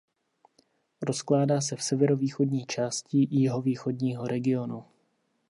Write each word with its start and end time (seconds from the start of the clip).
Rozkládá 1.01 1.61
se 1.61 1.75
v 1.75 1.83
severovýchodní 1.83 2.65
části 2.65 3.27
Jihovýchodního 3.31 4.27
regionu. 4.27 4.85